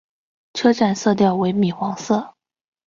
[0.55, 2.33] 车站色调为米黄色。